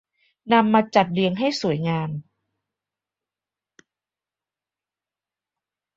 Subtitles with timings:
[0.53, 2.09] นำมาจัดเรียงให้สวยงาม